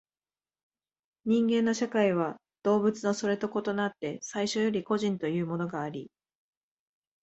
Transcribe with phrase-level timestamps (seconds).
[1.25, 6.09] 人間の社会は動物のそれと異なって最初より個人というものがあり、